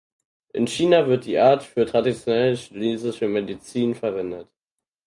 [0.55, 4.49] In China wird die Art für traditionelle chinesische Medizin verwendet.